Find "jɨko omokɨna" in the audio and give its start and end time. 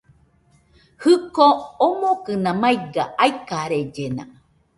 1.03-2.51